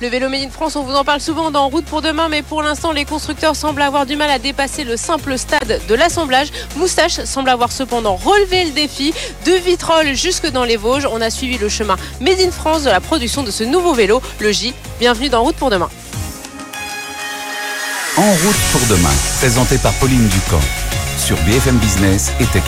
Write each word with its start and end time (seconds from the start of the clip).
Le 0.00 0.06
vélo 0.06 0.28
Made 0.28 0.42
in 0.42 0.50
France, 0.50 0.76
on 0.76 0.84
vous 0.84 0.94
en 0.94 1.02
parle 1.02 1.20
souvent 1.20 1.50
dans 1.50 1.68
Route 1.68 1.84
pour 1.84 2.02
demain, 2.02 2.28
mais 2.28 2.42
pour 2.42 2.62
l'instant, 2.62 2.92
les 2.92 3.04
constructeurs 3.04 3.56
semblent 3.56 3.82
avoir 3.82 4.06
du 4.06 4.14
mal 4.14 4.30
à 4.30 4.38
dépasser 4.38 4.84
le 4.84 4.96
simple 4.96 5.36
stade 5.36 5.80
de 5.88 5.94
l'assemblage. 5.94 6.48
Moustache 6.76 7.24
semble 7.24 7.50
avoir 7.50 7.72
cependant 7.72 8.14
relevé 8.14 8.66
le 8.66 8.70
défi 8.70 9.12
de 9.44 9.52
Vitrolles 9.52 10.14
jusque 10.14 10.48
dans 10.50 10.62
les 10.62 10.76
Vosges. 10.76 11.08
On 11.10 11.20
a 11.20 11.30
suivi 11.30 11.58
le 11.58 11.68
chemin 11.68 11.96
Made 12.20 12.40
in 12.40 12.52
France 12.52 12.84
de 12.84 12.90
la 12.90 13.00
production 13.00 13.42
de 13.42 13.50
ce 13.50 13.64
nouveau 13.64 13.92
vélo, 13.92 14.22
le 14.38 14.52
J. 14.52 14.72
Bienvenue 15.00 15.30
dans 15.30 15.42
Route 15.42 15.56
pour 15.56 15.70
demain. 15.70 15.90
En 18.16 18.30
route 18.30 18.56
pour 18.70 18.96
demain, 18.96 19.14
présenté 19.38 19.78
par 19.78 19.92
Pauline 19.94 20.28
Ducamp 20.28 20.60
sur 21.18 21.36
BFM 21.38 21.76
Business 21.78 22.30
et 22.38 22.46
Tech 22.46 22.62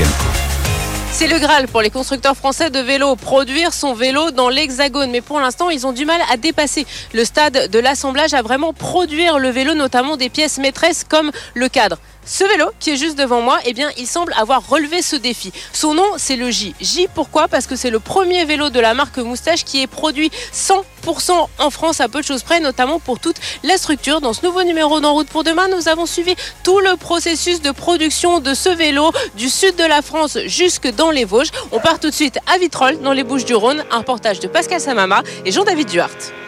c'est 1.13 1.27
le 1.27 1.39
Graal 1.39 1.69
pour 1.69 1.83
les 1.83 1.91
constructeurs 1.91 2.37
français 2.37 2.71
de 2.71 2.79
vélos, 2.79 3.17
produire 3.17 3.73
son 3.73 3.93
vélo 3.95 4.31
dans 4.31 4.49
l'Hexagone. 4.49 5.11
Mais 5.11 5.21
pour 5.21 5.41
l'instant, 5.41 5.71
ils 5.71 5.87
ont 5.87 5.93
du 5.93 6.05
mal 6.05 6.21
à 6.31 6.37
dépasser 6.37 6.87
le 7.13 7.25
stade 7.25 7.69
de 7.71 7.79
l'assemblage, 7.79 8.35
à 8.35 8.43
vraiment 8.43 8.73
produire 8.73 9.39
le 9.39 9.51
vélo, 9.51 9.75
notamment 9.75 10.17
des 10.17 10.29
pièces 10.29 10.59
maîtresses 10.59 11.05
comme 11.09 11.31
le 11.55 11.69
cadre. 11.69 11.99
Ce 12.25 12.45
vélo 12.45 12.71
qui 12.79 12.91
est 12.91 12.97
juste 12.97 13.19
devant 13.19 13.41
moi, 13.41 13.59
eh 13.65 13.75
il 13.97 14.07
semble 14.07 14.33
avoir 14.37 14.69
relevé 14.69 15.03
ce 15.03 15.17
défi. 15.17 15.53
Son 15.73 15.95
nom, 15.95 16.07
c'est 16.17 16.37
le 16.37 16.51
J. 16.51 16.75
J, 16.81 17.09
pourquoi? 17.15 17.49
Parce 17.49 17.67
que 17.67 17.77
c'est 17.77 17.91
le 17.91 17.99
premier 17.99 18.45
vélo 18.45 18.71
de 18.71 18.79
la 18.79 18.95
marque 18.95 19.19
Moustache 19.19 19.65
qui 19.65 19.83
est 19.83 19.87
produit 19.87 20.31
100% 20.53 21.47
en 21.59 21.71
France 21.71 22.01
à 22.01 22.09
peu 22.09 22.21
de 22.21 22.27
choses 22.27 22.43
près, 22.43 22.61
notamment 22.61 22.99
pour 22.99 23.19
toute 23.19 23.37
la 23.63 23.79
structure. 23.79 24.21
Dans 24.21 24.33
ce 24.33 24.45
nouveau 24.45 24.63
numéro 24.65 25.01
d'En 25.01 25.15
route 25.15 25.29
pour 25.29 25.45
demain, 25.45 25.69
nous 25.69 25.89
avons 25.89 26.07
suivi 26.07 26.35
tout 26.63 26.79
le 26.81 26.97
processus 26.97 27.63
de 27.63 27.71
production 27.71 28.41
de 28.41 28.55
ce 28.55 28.69
vélo 28.69 29.11
du 29.37 29.49
sud 29.49 29.77
de 29.77 29.85
la 29.85 30.03
France 30.03 30.39
jusque 30.47 30.95
dans 30.95 31.11
les 31.11 31.25
Vosges. 31.25 31.51
On 31.73 31.81
part 31.81 32.01
tout 32.01 32.11
de 32.11 32.15
suite 32.15 32.39
à 32.53 32.59
Vitrolles, 32.59 33.01
dans 33.01 33.13
les 33.13 33.25
Bouches 33.25 33.45
du 33.47 33.55
Rhône, 33.55 33.85
un 33.91 33.99
reportage 33.99 34.41
de 34.41 34.49
Pascal 34.49 34.81
Samama 34.81 35.23
et 35.45 35.53
Jean-David 35.53 35.89
Duhart. 35.89 36.40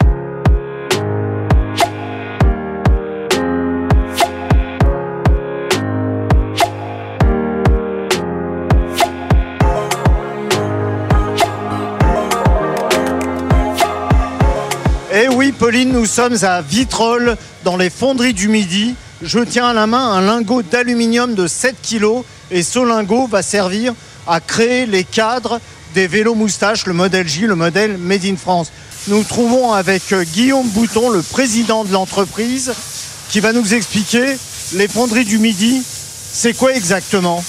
Nous 15.85 16.05
sommes 16.05 16.37
à 16.43 16.61
Vitrolles, 16.61 17.37
dans 17.63 17.77
les 17.77 17.89
fonderies 17.89 18.33
du 18.33 18.47
Midi. 18.47 18.95
Je 19.21 19.39
tiens 19.39 19.67
à 19.67 19.73
la 19.73 19.87
main 19.87 20.11
un 20.11 20.21
lingot 20.21 20.61
d'aluminium 20.61 21.35
de 21.35 21.47
7 21.47 21.75
kg 21.81 22.23
et 22.51 22.63
ce 22.63 22.79
lingot 22.79 23.27
va 23.27 23.41
servir 23.41 23.93
à 24.27 24.39
créer 24.39 24.85
les 24.85 25.03
cadres 25.03 25.59
des 25.93 26.07
vélos 26.07 26.35
moustaches, 26.35 26.85
le 26.85 26.93
modèle 26.93 27.27
J, 27.27 27.41
le 27.41 27.55
modèle 27.55 27.97
Made 27.97 28.25
in 28.25 28.35
France. 28.35 28.71
Nous 29.07 29.23
trouvons 29.23 29.73
avec 29.73 30.11
euh, 30.11 30.23
Guillaume 30.23 30.67
Bouton, 30.69 31.09
le 31.09 31.21
président 31.21 31.83
de 31.83 31.91
l'entreprise, 31.91 32.73
qui 33.29 33.39
va 33.39 33.51
nous 33.51 33.73
expliquer 33.73 34.37
les 34.73 34.87
fonderies 34.87 35.25
du 35.25 35.39
Midi. 35.39 35.81
C'est 36.31 36.53
quoi 36.53 36.73
exactement? 36.73 37.43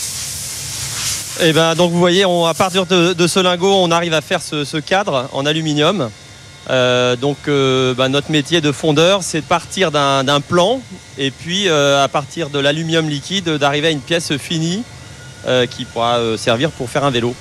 Eh 1.40 1.52
ben, 1.52 1.74
donc 1.74 1.92
vous 1.92 1.98
voyez, 1.98 2.24
à 2.24 2.54
partir 2.54 2.86
de, 2.86 3.26
ce 3.26 3.40
lingot, 3.40 3.72
on 3.72 3.90
arrive 3.90 4.14
à 4.14 4.20
faire 4.20 4.40
ce 4.42 4.78
cadre 4.78 5.28
en 5.32 5.46
aluminium. 5.46 6.10
Euh, 6.70 7.16
donc 7.16 7.36
euh, 7.48 7.94
bah, 7.94 8.08
notre 8.08 8.30
métier 8.30 8.60
de 8.60 8.72
fondeur, 8.72 9.22
c'est 9.22 9.40
de 9.40 9.46
partir 9.46 9.90
d'un 9.90 10.40
plan 10.40 10.80
et 11.18 11.30
puis 11.30 11.68
euh, 11.68 12.02
à 12.02 12.08
partir 12.08 12.48
de 12.48 12.58
l'aluminium 12.58 13.08
liquide, 13.08 13.48
d'arriver 13.48 13.88
à 13.88 13.90
une 13.90 14.00
pièce 14.00 14.36
finie 14.36 14.82
qui 15.68 15.84
pourra 15.84 16.18
servir 16.38 16.70
pour 16.70 16.88
faire 16.88 17.04
un 17.04 17.10
vélo. 17.10 17.34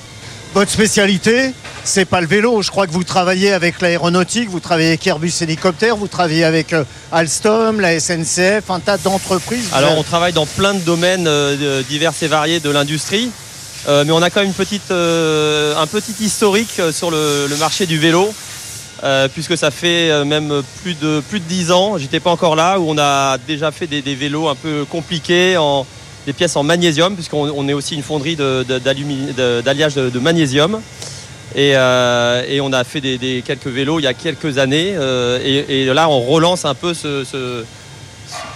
Votre 0.52 0.70
spécialité, 0.70 1.54
c'est 1.84 2.04
pas 2.04 2.20
le 2.20 2.26
vélo. 2.26 2.60
Je 2.60 2.70
crois 2.70 2.86
que 2.86 2.92
vous 2.92 3.02
travaillez 3.02 3.50
avec 3.50 3.80
l'aéronautique, 3.80 4.50
vous 4.50 4.60
travaillez 4.60 4.88
avec 4.88 5.06
Airbus 5.06 5.32
Hélicoptère, 5.40 5.96
vous 5.96 6.06
travaillez 6.06 6.44
avec 6.44 6.74
Alstom, 7.10 7.80
la 7.80 7.98
SNCF, 7.98 8.68
un 8.68 8.80
tas 8.80 8.98
d'entreprises. 8.98 9.70
Alors 9.72 9.96
on 9.96 10.02
travaille 10.02 10.34
dans 10.34 10.44
plein 10.44 10.74
de 10.74 10.80
domaines 10.80 11.26
divers 11.88 12.12
et 12.20 12.26
variés 12.26 12.60
de 12.60 12.68
l'industrie. 12.68 13.30
mais 13.88 14.10
on 14.10 14.20
a 14.20 14.28
quand 14.28 14.40
même 14.40 14.50
une 14.50 14.52
petite, 14.52 14.90
un 14.90 15.86
petit 15.86 16.14
historique 16.20 16.82
sur 16.92 17.10
le 17.10 17.56
marché 17.56 17.86
du 17.86 17.98
vélo. 17.98 18.34
Euh, 19.04 19.28
puisque 19.28 19.56
ça 19.58 19.70
fait 19.70 20.10
euh, 20.10 20.24
même 20.24 20.62
plus 20.82 20.94
de 20.94 21.22
plus 21.28 21.38
de 21.38 21.44
10 21.44 21.72
ans, 21.72 21.98
j'étais 21.98 22.20
pas 22.20 22.30
encore 22.30 22.56
là, 22.56 22.80
où 22.80 22.88
on 22.88 22.96
a 22.96 23.36
déjà 23.36 23.70
fait 23.70 23.86
des, 23.86 24.14
vélos 24.14 24.48
un 24.48 24.54
peu 24.54 24.86
compliqués, 24.88 25.58
en, 25.58 25.84
des 26.26 26.32
pièces 26.32 26.56
en 26.56 26.62
magnésium, 26.62 27.14
puisqu'on 27.14 27.68
est 27.68 27.74
aussi 27.74 27.96
une 27.96 28.02
fonderie 28.02 28.36
d'alliage 28.36 29.94
de, 29.96 30.18
magnésium. 30.18 30.80
Euh, 31.56 32.42
et, 32.48 32.62
on 32.62 32.72
a 32.72 32.82
fait 32.82 33.02
des, 33.02 33.42
quelques 33.44 33.66
vélos 33.66 34.00
il 34.00 34.04
y 34.04 34.06
a 34.06 34.14
quelques 34.14 34.56
années. 34.56 34.94
et, 35.44 35.84
là, 35.92 36.08
on 36.08 36.22
relance 36.22 36.64
un 36.64 36.74
peu 36.74 36.94
ce, 36.94 37.62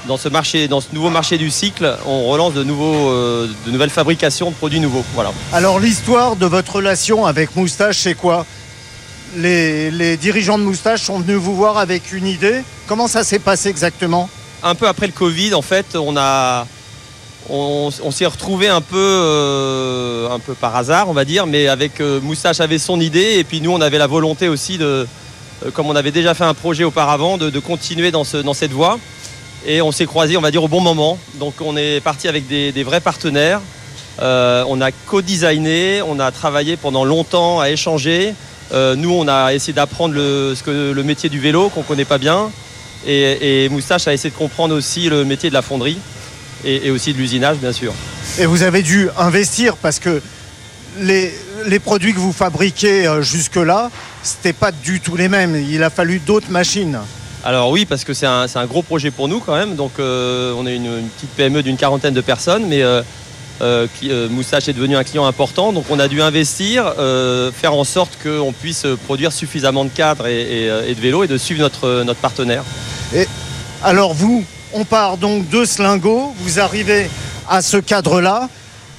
dans 0.06 0.16
ce 0.16 0.31
marché, 0.31 0.66
dans 0.66 0.81
ce 0.81 0.88
nouveau 0.94 1.10
marché 1.10 1.37
du 1.37 1.50
cycle, 1.50 1.94
on 2.06 2.25
relance 2.25 2.54
de, 2.54 2.62
de 2.62 3.70
nouvelles 3.70 3.91
fabrications 3.91 4.48
de 4.48 4.54
produits 4.54 4.81
nouveaux. 4.81 5.04
Voilà. 5.14 5.31
Alors 5.53 5.78
l'histoire 5.78 6.37
de 6.37 6.47
votre 6.47 6.76
relation 6.76 7.26
avec 7.26 7.54
Moustache, 7.54 7.98
c'est 7.98 8.14
quoi? 8.14 8.47
Les, 9.36 10.16
dirigeants 10.16 10.58
de 10.58 10.64
Moustache 10.64 11.02
sont 11.02 11.20
venus 11.20 11.36
vous 11.36 11.54
voir 11.54 11.78
avec 11.78 12.12
une 12.12 12.26
idée. 12.26 12.62
Comment 12.86 13.08
ça 13.08 13.24
s'est 13.24 13.38
passé 13.38 13.68
exactement? 13.68 14.28
Un 14.62 14.74
peu 14.74 14.88
après 14.88 15.06
le 15.06 15.12
Covid, 15.12 15.54
en 15.54 15.62
fait, 15.62 15.94
on 15.94 16.16
a, 16.16 16.66
on, 17.48 18.10
s'est 18.10 18.26
retrouvé 18.26 18.68
un 18.68 18.80
peu, 18.80 18.96
euh, 18.96 20.30
un 20.30 20.38
peu 20.38 20.54
par 20.54 20.74
hasard, 20.76 21.08
on 21.08 21.12
va 21.12 21.24
dire, 21.24 21.46
mais 21.46 21.68
avec 21.68 22.00
euh, 22.00 22.20
Moustache 22.20 22.60
avait 22.60 22.78
son 22.78 23.00
idée 23.00 23.38
et 23.38 23.44
puis 23.44 23.60
nous, 23.60 23.70
on 23.70 23.80
avait 23.80 23.98
la 23.98 24.06
volonté 24.06 24.48
aussi 24.48 24.78
de, 24.78 25.06
euh, 25.64 25.70
comme 25.72 25.86
on 25.86 25.96
avait 25.96 26.10
déjà 26.10 26.34
fait 26.34 26.44
un 26.44 26.54
projet 26.54 26.84
auparavant, 26.84 27.38
de, 27.38 27.58
continuer 27.60 28.10
dans, 28.10 28.24
ce, 28.24 28.38
dans 28.38 28.54
cette 28.54 28.72
voie. 28.72 28.98
Et 29.66 29.82
on 29.82 29.92
s'est 29.92 30.06
croisé, 30.06 30.36
on 30.36 30.40
va 30.40 30.50
dire, 30.50 30.62
au 30.62 30.68
bon 30.68 30.80
moment. 30.80 31.18
Donc 31.34 31.54
on 31.60 31.76
est 31.76 32.00
parti 32.00 32.28
avec 32.28 32.46
des, 32.46 32.82
vrais 32.84 33.00
partenaires. 33.00 33.60
on 34.20 34.80
a 34.80 34.92
co-designé, 35.06 36.02
on 36.02 36.20
a 36.20 36.30
travaillé 36.30 36.76
pendant 36.76 37.04
longtemps 37.04 37.60
à 37.60 37.70
échanger. 37.70 38.34
Euh, 38.72 38.94
nous, 38.96 39.12
on 39.12 39.28
a 39.28 39.54
essayé 39.54 39.72
d'apprendre 39.72 40.14
le, 40.14 40.54
le 40.66 41.02
métier 41.02 41.28
du 41.28 41.40
vélo 41.40 41.68
qu'on 41.70 41.80
ne 41.80 41.86
connaît 41.86 42.04
pas 42.04 42.18
bien. 42.18 42.50
Et, 43.06 43.68
Moustache 43.70 44.08
a 44.08 44.12
essayé 44.12 44.30
de 44.30 44.36
comprendre 44.36 44.74
aussi 44.74 45.08
le 45.08 45.24
métier 45.24 45.48
de 45.48 45.54
la 45.54 45.62
fonderie 45.62 45.98
et, 46.64 46.90
aussi 46.90 47.12
de 47.12 47.18
l'usinage, 47.18 47.58
bien 47.58 47.72
sûr. 47.72 47.92
Et 48.38 48.46
vous 48.46 48.62
avez 48.62 48.82
dû 48.82 49.08
investir 49.16 49.76
parce 49.76 49.98
que 49.98 50.20
les, 51.00 51.32
produits 51.78 52.12
que 52.12 52.18
vous 52.18 52.32
fabriquez 52.32 53.06
euh, 53.06 53.22
jusque-là, 53.22 53.90
ce 54.22 54.34
n'était 54.34 54.52
pas 54.52 54.72
du 54.72 55.00
tout 55.00 55.16
les 55.16 55.28
mêmes. 55.28 55.56
Il 55.70 55.82
a 55.82 55.90
fallu 55.90 56.18
d'autres 56.18 56.50
machines. 56.50 56.98
Alors 57.44 57.70
oui, 57.70 57.86
parce 57.86 58.04
que 58.04 58.12
c'est 58.14 58.26
un, 58.26 58.66
gros 58.66 58.82
projet 58.82 59.10
pour 59.10 59.28
nous 59.28 59.40
quand 59.40 59.54
même. 59.54 59.76
Donc 59.76 59.92
euh, 59.98 60.52
on 60.56 60.66
est 60.66 60.76
une, 60.76 61.08
petite 61.16 61.30
PME 61.30 61.62
d'une 61.62 61.76
quarantaine 61.76 62.14
de 62.14 62.20
personnes, 62.20 62.66
mais 62.66 62.82
euh, 62.82 63.02
euh, 63.60 64.28
Moustache 64.28 64.69
est 64.69 64.72
devenu 64.72 64.96
un 64.96 65.04
client 65.04 65.26
important, 65.26 65.72
donc 65.72 65.86
on 65.91 65.98
a 65.98 66.08
dû 66.08 66.22
investir, 66.22 66.94
euh, 66.98 67.50
faire 67.52 67.74
en 67.74 67.84
sorte 67.84 68.19
qu'on 68.22 68.52
puisse 68.52 68.86
produire 69.06 69.32
suffisamment 69.32 69.84
de 69.84 69.91
cadres 69.91 70.26
et, 70.26 70.94
de 70.94 71.00
vélos 71.00 71.24
et 71.24 71.26
de 71.26 71.38
suivre 71.38 71.60
notre, 71.60 72.14
partenaire. 72.14 72.64
Alors 73.82 74.14
vous, 74.14 74.44
on 74.72 74.84
part 74.84 75.16
donc 75.16 75.48
de 75.48 75.64
Slingo, 75.64 76.34
vous 76.38 76.60
arrivez 76.60 77.10
à 77.48 77.62
ce 77.62 77.76
cadre-là. 77.76 78.48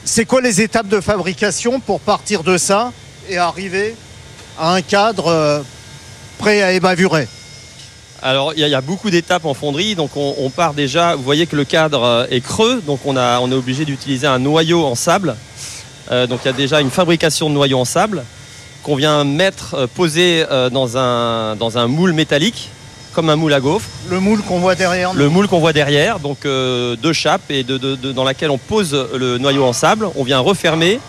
C'est 0.06 0.26
quoi 0.26 0.42
les 0.42 0.62
étapes 0.62 0.88
de 0.88 1.02
fabrication 1.02 1.80
pour 1.80 2.00
partir 2.00 2.44
de 2.44 2.58
ça 2.58 2.92
et 3.30 3.38
arriver 3.38 3.96
à 4.58 4.74
un 4.74 4.82
cadre 4.82 5.64
prêt 6.38 6.62
à 6.62 6.72
ébavurer 6.72 7.28
alors 8.22 8.54
il 8.56 8.68
y, 8.68 8.76
a 8.76 8.82
beaucoup 8.82 9.10
d'étapes 9.10 9.46
en 9.46 9.54
fonderie, 9.54 9.96
donc 9.96 10.12
on, 10.16 10.50
part 10.50 10.74
déjà, 10.74 11.16
vous 11.16 11.24
voyez 11.24 11.48
que 11.48 11.56
le 11.56 11.64
cadre 11.64 12.04
euh, 12.04 12.26
est 12.30 12.42
creux, 12.42 12.82
donc 12.86 13.00
on, 13.06 13.16
est 13.16 13.56
obligé 13.56 13.86
d'utiliser 13.86 14.28
un 14.28 14.40
noyau 14.40 14.86
en 14.86 14.96
sable. 14.96 15.36
Euh, 16.12 16.28
donc 16.28 16.40
il 16.44 16.48
y 16.48 16.50
a 16.50 16.54
déjà 16.54 16.82
une 16.82 16.90
fabrication 16.90 17.50
de 17.50 17.56
noyaux 17.56 17.80
en 17.80 17.86
sable 17.86 18.24
qu'on 18.84 18.96
vient 18.96 19.24
mettre, 19.24 19.76
euh, 19.76 19.88
poser 19.88 20.46
dans, 20.72 20.98
un, 20.98 21.88
moule 21.88 22.14
métallique, 22.14 22.70
comme 23.14 23.30
un 23.30 23.36
moule 23.36 23.54
à 23.54 23.60
gaufre. 23.60 23.88
Le 24.10 24.20
moule 24.20 24.42
qu'on 24.42 24.60
voit 24.60 24.76
derrière 24.76 25.14
Le 25.14 25.30
moule 25.30 25.48
qu'on 25.48 25.60
voit 25.60 25.74
derrière, 25.74 26.20
donc 26.20 26.40
deux 26.44 27.14
chapes 27.14 27.50
et 27.50 27.64
dans 27.64 28.24
laquelle 28.24 28.52
on 28.52 28.58
pose 28.58 28.94
le 29.14 29.38
noyau 29.38 29.66
en 29.66 29.74
sable. 29.74 30.10
On 30.16 30.24
vient 30.24 30.40
refermer 30.40 31.00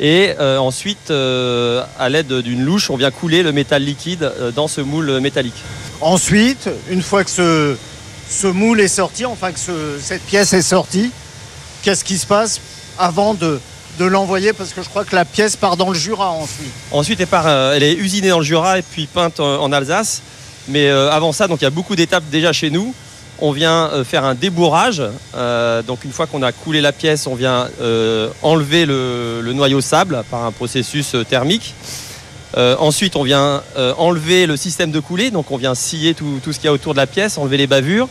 et 0.00 0.32
ensuite, 0.38 1.10
à 1.10 2.08
l'aide 2.08 2.32
d'une 2.32 2.64
louche, 2.64 2.90
on 2.90 2.96
vient 2.96 3.10
couler 3.10 3.42
le 3.42 3.52
métal 3.52 3.82
liquide 3.82 4.32
dans 4.54 4.68
ce 4.68 4.80
moule 4.80 5.20
métallique. 5.20 5.62
Ensuite, 6.02 6.68
une 6.90 7.00
fois 7.00 7.22
que 7.22 7.30
ce, 7.30 8.46
moule 8.48 8.80
est 8.80 8.88
sorti, 8.88 9.24
enfin 9.24 9.52
que 9.52 9.58
cette 10.02 10.22
pièce 10.22 10.52
est 10.52 10.62
sortie, 10.62 11.12
qu'est-ce 11.82 12.04
qui 12.04 12.18
se 12.18 12.26
passe 12.26 12.60
avant 12.98 13.34
de, 13.34 13.60
l'envoyer? 14.00 14.52
Parce 14.52 14.72
que 14.72 14.82
je 14.82 14.88
crois 14.88 15.04
que 15.04 15.14
la 15.14 15.24
pièce 15.24 15.54
part 15.54 15.76
dans 15.76 15.90
le 15.90 15.98
Jura 15.98 16.30
ensuite. 16.30 16.72
Ensuite, 16.90 17.20
elle, 17.20 17.28
euh, 17.32 17.78
est 17.78 17.94
usinée 17.94 18.30
dans 18.30 18.40
le 18.40 18.44
Jura 18.44 18.80
et 18.80 18.82
puis 18.82 19.06
peinte 19.06 19.38
en, 19.38 19.70
Alsace. 19.70 20.22
Mais 20.66 20.88
euh, 20.88 21.08
avant 21.12 21.30
ça, 21.30 21.46
il 21.48 21.62
y 21.62 21.66
a 21.66 21.70
beaucoup 21.70 21.94
d'étapes 21.94 22.24
déjà 22.32 22.52
chez 22.52 22.70
nous. 22.70 22.92
On 23.38 23.52
vient 23.52 23.88
euh, 23.92 24.02
faire 24.02 24.24
un 24.24 24.34
débourrage. 24.34 25.04
donc 25.86 26.04
une 26.04 26.12
fois 26.12 26.26
qu'on 26.26 26.42
a 26.42 26.50
coulé 26.50 26.80
la 26.80 26.90
pièce, 26.90 27.28
on 27.28 27.36
vient 27.36 27.68
enlever 28.42 28.86
le, 28.86 29.52
noyau 29.54 29.80
sable 29.80 30.24
par 30.32 30.42
un 30.46 30.50
processus 30.50 31.14
thermique. 31.28 31.76
Euh, 32.56 32.76
ensuite, 32.78 33.16
on 33.16 33.22
vient 33.22 33.62
euh, 33.76 33.94
enlever 33.96 34.46
le 34.46 34.56
système 34.56 34.90
de 34.90 35.00
coulée, 35.00 35.30
donc 35.30 35.50
on 35.50 35.56
vient 35.56 35.74
scier 35.74 36.14
tout, 36.14 36.40
ce 36.44 36.50
qu'il 36.52 36.64
y 36.64 36.68
a 36.68 36.72
autour 36.72 36.92
de 36.92 36.98
la 36.98 37.06
pièce, 37.06 37.38
enlever 37.38 37.56
les 37.56 37.66
bavures. 37.66 38.08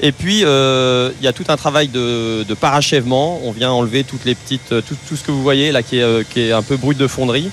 Et 0.00 0.12
puis, 0.12 0.44
euh, 0.44 1.10
il 1.20 1.24
y 1.24 1.28
a 1.28 1.32
tout 1.32 1.46
un 1.48 1.56
travail 1.56 1.88
de, 1.88 2.44
parachèvement. 2.60 3.40
On 3.44 3.50
vient 3.50 3.70
enlever 3.70 4.04
toutes 4.04 4.24
les 4.24 4.34
petites, 4.34 4.68
tout, 4.68 5.16
ce 5.16 5.22
que 5.22 5.32
vous 5.32 5.42
voyez 5.42 5.72
là 5.72 5.82
qui 5.82 5.98
est, 5.98 6.52
un 6.52 6.62
peu 6.62 6.76
brut 6.76 6.96
de 6.96 7.06
fonderie. 7.06 7.50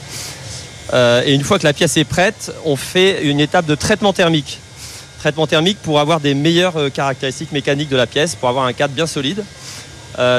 Et 0.93 1.33
une 1.33 1.43
fois 1.43 1.57
que 1.57 1.63
la 1.63 1.73
pièce 1.73 1.97
est 1.97 2.03
prête, 2.03 2.53
on 2.63 2.75
fait 2.75 3.23
une 3.23 3.39
étape 3.39 3.65
de 3.65 3.73
traitement 3.73 4.13
thermique. 4.13 4.59
Traitement 5.19 5.47
thermique 5.47 5.79
pour 5.81 5.99
avoir 5.99 6.19
des 6.19 6.35
meilleures 6.35 6.91
caractéristiques 6.93 7.51
mécaniques 7.51 7.89
de 7.89 7.97
la 7.97 8.05
pièce, 8.05 8.35
pour 8.35 8.47
avoir 8.47 8.65
un 8.65 8.73
cadre 8.73 8.93
bien 8.93 9.07
solide. 9.07 9.43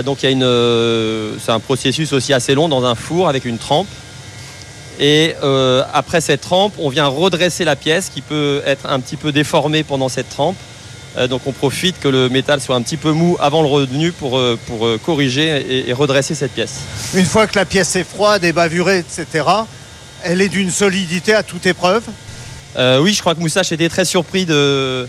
Donc 0.05 0.19
c'est 0.21 1.53
un 1.53 1.61
processus 1.61 2.13
aussi 2.13 2.33
assez 2.33 2.55
long 2.55 2.69
dans 2.69 2.85
un 2.85 2.95
four 2.95 3.29
avec 3.29 3.45
une 3.45 3.59
trempe. 3.59 3.89
Et 4.99 5.35
euh, 5.43 5.83
après 5.93 6.21
cette 6.21 6.41
trempe, 6.41 6.75
on 6.79 6.89
vient 6.89 7.07
redresser 7.07 7.65
la 7.65 7.77
pièce 7.77 8.11
qui 8.13 8.23
peut 8.23 8.63
être 8.65 8.87
un 8.87 9.01
petit 9.01 9.17
peu 9.17 9.33
déformée 9.33 9.83
pendant 9.83 10.09
cette 10.09 10.29
trempe. 10.29 10.57
Euh, 11.17 11.29
donc 11.29 11.43
on 11.47 11.53
profite 11.53 11.99
que 12.01 12.09
le 12.09 12.29
métal 12.29 12.61
soit 12.61 12.77
un 12.77 12.83
petit 12.83 12.97
peu 12.97 13.13
mou 13.13 13.37
avant 13.41 13.63
le 13.63 13.69
revenu 13.69 14.13
pour, 14.13 14.39
euh, 14.39 14.59
pour 14.67 14.89
corriger 15.05 15.49
et, 15.49 15.91
et 15.91 15.93
redresser 15.93 16.35
cette 16.35 16.53
pièce. 16.53 16.77
Une 17.15 17.25
fois 17.25 17.47
que 17.47 17.59
la 17.59 17.65
pièce 17.65 17.95
est 17.97 18.05
froide 18.05 18.45
et 18.45 18.53
bavurée, 18.53 18.99
etc., 18.99 19.45
elle 20.23 20.41
est 20.41 20.49
d'une 20.49 20.71
solidité 20.71 21.35
à 21.35 21.43
toute 21.43 21.67
épreuve. 21.67 22.03
Oui, 23.01 23.15
je 23.15 23.21
crois 23.21 23.35
que 23.35 23.41
Moustache 23.41 23.73
était 23.73 23.89
très 23.89 24.05
surpris 24.05 24.45
de 24.45 25.09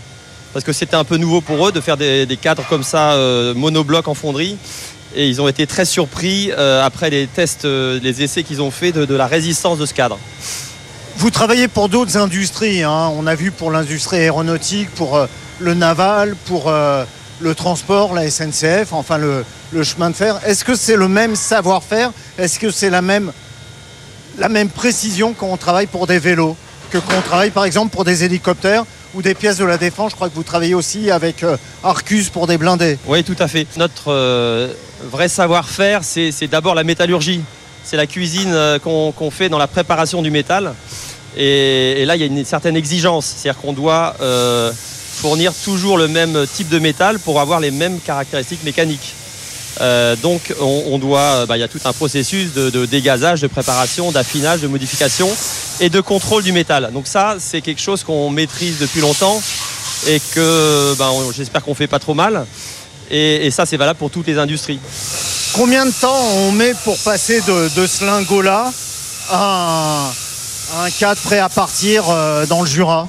parce 0.54 0.64
que 0.64 0.72
c'était 0.72 0.96
un 0.96 1.04
peu 1.04 1.18
nouveau 1.18 1.42
pour 1.42 1.68
eux 1.68 1.72
de 1.72 1.82
faire 1.82 1.98
des, 1.98 2.24
des 2.24 2.36
cadres 2.38 2.64
comme 2.66 2.82
ça 2.82 3.14
monobloc 3.54 4.08
en 4.08 4.14
fonderie. 4.14 4.56
Et 5.18 5.26
ils 5.28 5.42
ont 5.42 5.48
été 5.48 5.66
très 5.66 5.84
surpris 5.84 6.52
euh, 6.56 6.80
après 6.86 7.10
les 7.10 7.26
tests, 7.26 7.64
euh, 7.64 7.98
les 8.00 8.22
essais 8.22 8.44
qu'ils 8.44 8.62
ont 8.62 8.70
fait 8.70 8.92
de, 8.92 9.14
la 9.16 9.26
résistance 9.26 9.76
de 9.76 9.84
ce 9.84 9.92
cadre. 9.92 10.16
Vous 11.16 11.30
travaillez 11.32 11.66
pour 11.66 11.88
d'autres 11.88 12.16
industries. 12.16 12.84
hein. 12.84 13.10
On 13.16 13.26
a 13.26 13.34
vu 13.34 13.50
pour 13.50 13.72
l'industrie 13.72 14.18
aéronautique, 14.18 14.88
pour 14.94 15.16
euh, 15.16 15.26
le 15.58 15.74
naval, 15.74 16.36
pour 16.46 16.72
le 17.40 17.54
transport, 17.56 18.14
la 18.14 18.30
SNCF, 18.30 18.92
enfin 18.92 19.18
le, 19.18 19.44
le 19.72 19.82
chemin 19.82 20.10
de 20.10 20.14
fer. 20.14 20.38
Est-ce 20.46 20.64
que 20.64 20.76
c'est 20.76 20.94
le 20.94 21.08
même 21.08 21.34
savoir-faire? 21.34 22.12
Est-ce 22.38 22.60
que 22.60 22.70
c'est 22.70 22.90
la 22.90 23.02
même, 23.02 23.32
la 24.38 24.48
même 24.48 24.68
précision 24.68 25.34
quand 25.36 25.48
on 25.48 25.56
travaille 25.56 25.88
pour 25.88 26.06
des 26.06 26.20
vélos 26.20 26.56
que 26.90 26.98
quand 26.98 27.18
on 27.18 27.22
travaille 27.22 27.50
par 27.50 27.64
exemple 27.64 27.90
pour 27.90 28.04
des 28.04 28.22
hélicoptères? 28.22 28.84
Ou 29.18 29.22
des 29.22 29.34
pièces 29.34 29.56
de 29.56 29.64
la 29.64 29.78
défense 29.78 30.12
Je 30.12 30.14
crois 30.14 30.28
que 30.28 30.34
vous 30.36 30.44
travaillez 30.44 30.74
aussi 30.74 31.10
avec 31.10 31.42
euh, 31.42 31.56
Arcus 31.82 32.28
pour 32.28 32.46
des 32.46 32.56
blindés. 32.56 32.98
Oui, 33.08 33.24
tout 33.24 33.34
à 33.40 33.48
fait. 33.48 33.66
Notre 33.76 34.12
euh, 34.12 34.72
vrai 35.10 35.28
savoir-faire, 35.28 36.02
c'est 36.04 36.46
d'abord 36.46 36.76
la 36.76 36.84
métallurgie. 36.84 37.40
C'est 37.82 37.96
la 37.96 38.06
cuisine 38.06 38.52
euh, 38.52 38.78
qu'on 38.78 39.30
fait 39.32 39.48
dans 39.48 39.58
la 39.58 39.66
préparation 39.66 40.22
du 40.22 40.30
métal. 40.30 40.72
Et, 41.36 42.04
là, 42.06 42.14
il 42.14 42.20
y 42.20 42.22
a 42.22 42.26
une 42.26 42.44
certaine 42.44 42.76
exigence. 42.76 43.26
C'est-à-dire 43.36 43.60
qu'on 43.60 43.72
doit 43.72 44.14
fournir 45.14 45.52
toujours 45.52 45.98
le 45.98 46.06
même 46.06 46.46
type 46.46 46.68
de 46.68 46.78
métal 46.78 47.18
pour 47.18 47.40
avoir 47.40 47.58
les 47.58 47.72
mêmes 47.72 47.98
caractéristiques 47.98 48.62
mécaniques. 48.64 49.14
Donc, 50.22 50.54
on, 50.60 50.98
doit, 50.98 51.46
bah, 51.46 51.56
il 51.56 51.60
y 51.60 51.64
a 51.64 51.68
tout 51.68 51.80
un 51.84 51.92
processus 51.92 52.52
de 52.52 52.86
dégazage, 52.86 53.40
de 53.40 53.46
préparation, 53.46 54.10
d'affinage, 54.10 54.60
de 54.60 54.68
modification 54.68 55.28
et 55.80 55.88
de 55.90 56.00
contrôle 56.00 56.42
du 56.42 56.52
métal. 56.52 56.90
Donc 56.92 57.06
ça, 57.06 57.36
c'est 57.38 57.60
quelque 57.60 57.80
chose 57.80 58.02
qu'on 58.04 58.30
maîtrise 58.30 58.78
depuis 58.78 59.00
longtemps 59.00 59.40
et 60.06 60.20
que, 60.34 60.94
on- 61.00 61.32
j'espère 61.32 61.62
qu'on 61.62 61.74
fait 61.74 61.86
pas 61.86 61.98
trop 61.98 62.14
mal. 62.14 62.46
Et, 63.10 63.46
et 63.46 63.50
ça, 63.50 63.64
c'est 63.66 63.76
valable 63.76 63.98
pour 63.98 64.10
toutes 64.10 64.26
les 64.26 64.38
industries. 64.38 64.78
Combien 65.54 65.86
de 65.86 65.90
temps 65.92 66.20
on 66.36 66.52
met 66.52 66.74
pour 66.84 66.98
passer 66.98 67.40
de, 67.40 67.68
de 67.80 67.86
ce 67.86 68.04
lingot-là 68.04 68.70
à 69.30 70.04
un, 70.04 70.78
à 70.78 70.84
un 70.84 70.90
cadre 70.90 71.20
prêt 71.22 71.38
à 71.38 71.48
partir 71.48 72.04
euh, 72.10 72.44
dans 72.46 72.62
le 72.62 72.68
Jura? 72.68 73.08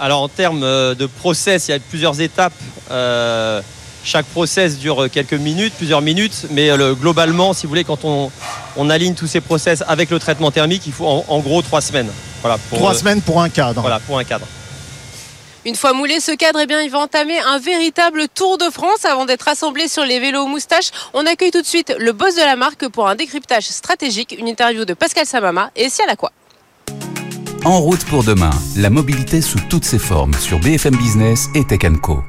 Alors 0.00 0.22
en 0.22 0.28
termes 0.28 0.62
euh, 0.62 0.94
de 0.94 1.06
process, 1.06 1.68
il 1.68 1.70
y 1.72 1.74
a 1.74 1.78
plusieurs 1.78 2.20
étapes. 2.20 2.52
Euh, 2.90 3.60
chaque 4.06 4.26
process 4.26 4.78
dure 4.78 5.10
quelques 5.10 5.34
minutes, 5.34 5.74
plusieurs 5.76 6.00
minutes, 6.00 6.46
mais 6.50 6.70
euh, 6.70 6.76
le- 6.76 6.94
globalement, 6.94 7.52
si 7.52 7.64
vous 7.66 7.70
voulez, 7.70 7.84
quand 7.84 8.04
on, 8.04 8.30
on 8.76 8.88
aligne 8.88 9.14
tous 9.14 9.26
ces 9.26 9.40
process 9.40 9.82
avec 9.88 10.10
le 10.10 10.18
traitement 10.18 10.50
thermique, 10.50 10.84
il 10.86 10.92
faut 10.92 11.06
en, 11.06 11.24
en 11.28 11.40
gros 11.40 11.60
trois 11.60 11.80
semaines. 11.80 12.08
Voilà, 12.40 12.56
pour, 12.70 12.78
Trois 12.78 12.94
euh, 12.94 12.98
semaines 12.98 13.20
pour 13.20 13.42
un 13.42 13.48
cadre. 13.48 13.80
Voilà, 13.80 13.98
pour 14.00 14.16
un 14.18 14.24
cadre. 14.24 14.46
Une 15.64 15.74
fois 15.74 15.92
moulé 15.92 16.20
ce 16.20 16.30
cadre, 16.30 16.60
eh 16.62 16.66
bien, 16.66 16.80
il 16.80 16.90
va 16.90 17.00
entamer 17.00 17.40
un 17.40 17.58
véritable 17.58 18.28
tour 18.32 18.56
de 18.56 18.70
France 18.72 19.04
avant 19.04 19.24
d'être 19.26 19.48
assemblé 19.48 19.88
sur 19.88 20.04
les 20.04 20.20
vélos 20.20 20.46
moustaches. 20.46 20.90
On 21.12 21.26
accueille 21.26 21.50
tout 21.50 21.60
de 21.60 21.66
suite 21.66 21.92
le 21.98 22.12
boss 22.12 22.36
de 22.36 22.40
la 22.42 22.54
marque 22.54 22.86
pour 22.88 23.08
un 23.08 23.16
décryptage 23.16 23.64
stratégique, 23.64 24.36
une 24.38 24.46
interview 24.46 24.84
de 24.84 24.94
Pascal 24.94 25.26
Samama 25.26 25.70
et 25.74 25.88
Sia 25.88 26.06
Lacroix. 26.06 26.30
En 27.64 27.80
route 27.80 28.04
pour 28.04 28.22
demain, 28.22 28.50
la 28.76 28.90
mobilité 28.90 29.40
sous 29.42 29.58
toutes 29.68 29.84
ses 29.84 29.98
formes 29.98 30.34
sur 30.34 30.60
BFM 30.60 30.94
Business 30.94 31.48
et 31.56 31.64
Tech 31.66 31.80
Co. 32.00 32.22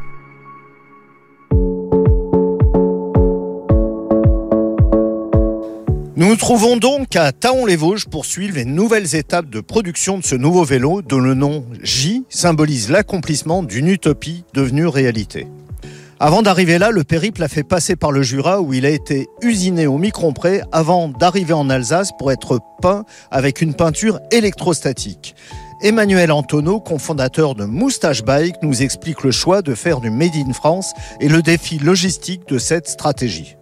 Nous 6.27 6.33
nous 6.33 6.39
trouvons 6.39 6.75
donc 6.75 7.15
à 7.15 7.31
Taon-les-Vosges 7.31 8.07
pour 8.07 8.25
suivre 8.25 8.55
les 8.55 8.65
nouvelles 8.65 9.15
étapes 9.15 9.49
de 9.49 9.61
production 9.61 10.17
de 10.17 10.25
ce 10.25 10.35
nouveau 10.35 10.65
vélo 10.65 11.01
dont 11.01 11.19
le 11.19 11.33
nom 11.33 11.65
J 11.81 12.25
symbolise 12.27 12.89
l'accomplissement 12.89 13.63
d'une 13.63 13.87
utopie 13.87 14.43
devenue 14.53 14.87
réalité. 14.87 15.47
Avant 16.19 16.41
d'arriver 16.41 16.79
là, 16.79 16.91
le 16.91 17.05
périple 17.05 17.41
a 17.43 17.47
fait 17.47 17.63
passer 17.63 17.95
par 17.95 18.11
le 18.11 18.23
Jura 18.23 18.59
où 18.59 18.73
il 18.73 18.85
a 18.85 18.89
été 18.89 19.27
usiné 19.41 19.87
au 19.87 19.97
micron 19.97 20.33
près 20.33 20.63
avant 20.73 21.07
d'arriver 21.07 21.53
en 21.53 21.69
Alsace 21.69 22.09
pour 22.19 22.29
être 22.29 22.59
peint 22.81 23.05
avec 23.31 23.61
une 23.61 23.73
peinture 23.73 24.19
électrostatique. 24.29 25.33
Emmanuel 25.81 26.33
Antonio, 26.33 26.81
cofondateur 26.81 27.55
de 27.55 27.63
Moustache 27.63 28.25
Bike, 28.25 28.57
nous 28.63 28.81
explique 28.81 29.23
le 29.23 29.31
choix 29.31 29.61
de 29.61 29.73
faire 29.73 30.01
du 30.01 30.09
Made 30.09 30.35
in 30.35 30.51
France 30.51 30.91
et 31.21 31.29
le 31.29 31.41
défi 31.41 31.79
logistique 31.79 32.49
de 32.49 32.57
cette 32.57 32.89
stratégie. 32.89 33.55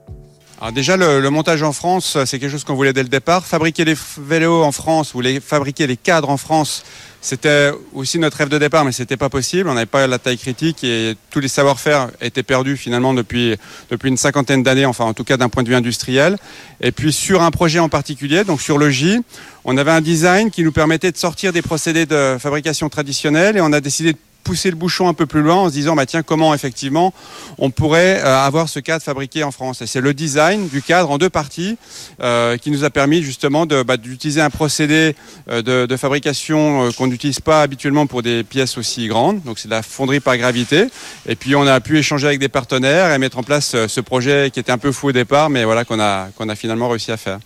Alors 0.61 0.71
déjà, 0.71 0.95
le, 0.95 1.29
montage 1.29 1.63
en 1.63 1.73
France, 1.73 2.17
c'est 2.25 2.39
quelque 2.39 2.51
chose 2.51 2.63
qu'on 2.63 2.75
voulait 2.75 2.93
dès 2.93 3.03
le 3.03 3.09
départ. 3.09 3.45
Fabriquer 3.45 3.83
les 3.83 3.95
vélos 4.17 4.63
en 4.63 4.71
France 4.71 5.13
ou 5.13 5.19
les, 5.19 5.41
fabriquer 5.41 5.85
les 5.85 5.97
cadres 5.97 6.29
en 6.29 6.37
France, 6.37 6.85
c'était 7.19 7.71
aussi 7.93 8.19
notre 8.19 8.37
rêve 8.37 8.47
de 8.47 8.57
départ, 8.57 8.85
mais 8.85 8.93
c'était 8.93 9.17
pas 9.17 9.27
possible. 9.27 9.67
On 9.67 9.73
n'avait 9.73 9.85
pas 9.85 10.07
la 10.07 10.17
taille 10.17 10.37
critique 10.37 10.83
et 10.85 11.17
tous 11.29 11.41
les 11.41 11.49
savoir-faire 11.49 12.09
étaient 12.21 12.43
perdus 12.43 12.77
finalement 12.77 13.13
depuis, 13.13 13.57
depuis 13.89 14.07
une 14.07 14.15
cinquantaine 14.15 14.63
d'années, 14.63 14.85
enfin 14.85 15.03
en 15.03 15.13
tout 15.13 15.25
cas 15.25 15.35
d'un 15.35 15.49
point 15.49 15.63
de 15.63 15.67
vue 15.67 15.75
industriel. 15.75 16.37
Et 16.79 16.93
puis 16.93 17.11
sur 17.11 17.41
un 17.41 17.51
projet 17.51 17.79
en 17.79 17.89
particulier, 17.89 18.45
donc 18.45 18.61
sur 18.61 18.77
le 18.77 18.89
J, 18.89 19.19
on 19.65 19.75
avait 19.75 19.91
un 19.91 20.01
design 20.01 20.51
qui 20.51 20.63
nous 20.63 20.71
permettait 20.71 21.11
de 21.11 21.17
sortir 21.17 21.51
des 21.51 21.63
procédés 21.63 22.05
de 22.05 22.37
fabrication 22.39 22.87
traditionnels 22.87 23.57
et 23.57 23.61
on 23.61 23.73
a 23.73 23.81
décidé 23.81 24.13
de 24.13 24.19
pousser 24.45 24.69
le 24.69 24.77
bouchon 24.77 25.09
un 25.09 25.13
peu 25.13 25.25
plus 25.25 25.41
loin 25.41 25.55
en 25.55 25.67
se 25.67 25.73
disant 25.73 25.95
bah 25.95 26.05
tiens 26.05 26.23
comment 26.23 26.53
effectivement 26.53 27.13
on 27.57 27.71
pourrait 27.71 28.21
euh, 28.23 28.37
avoir 28.37 28.69
ce 28.69 28.79
cadre 28.79 29.03
fabriqué 29.03 29.43
en 29.43 29.51
France. 29.51 29.81
Et 29.81 29.87
c'est 29.87 29.99
le 29.99 30.13
design 30.13 30.69
du 30.69 30.81
cadre 30.81 31.09
en 31.09 31.17
deux 31.17 31.31
parties 31.31 31.77
euh, 32.21 32.55
qui 32.57 32.71
nous 32.71 32.83
a 32.83 32.89
permis 32.89 33.23
justement 33.23 33.65
bah, 33.65 33.97
d'utiliser 33.97 34.41
un 34.41 34.51
procédé 34.51 35.15
euh, 35.49 35.87
de, 35.87 35.97
fabrication 35.97 36.91
qu'on 36.97 37.07
n'utilise 37.07 37.39
pas 37.39 37.61
habituellement 37.61 38.05
pour 38.05 38.21
des 38.21 38.43
pièces 38.43 38.77
aussi 38.77 39.07
grandes. 39.07 39.41
Donc 39.43 39.57
c'est 39.59 39.67
de 39.67 39.73
la 39.73 39.81
fonderie 39.81 40.19
par 40.19 40.37
gravité. 40.37 40.85
Et 41.27 41.35
puis 41.35 41.55
on 41.55 41.65
a 41.65 41.79
pu 41.79 41.97
échanger 41.97 42.27
avec 42.27 42.39
des 42.39 42.49
partenaires 42.49 43.11
et 43.11 43.17
mettre 43.17 43.39
en 43.39 43.43
place 43.43 43.75
ce 43.87 44.01
projet 44.01 44.51
qui 44.53 44.59
était 44.59 44.71
un 44.71 44.77
peu 44.77 44.91
fou 44.91 45.07
au 45.07 45.11
départ 45.11 45.49
mais 45.49 45.63
voilà 45.63 45.85
qu'on 45.85 45.99
a 45.99 46.55
finalement 46.55 46.89
réussi 46.89 47.11
à 47.11 47.17
faire 47.17 47.39